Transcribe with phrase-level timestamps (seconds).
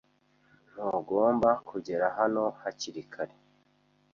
[0.71, 3.35] Ntugomba kugera hano hakiri kare.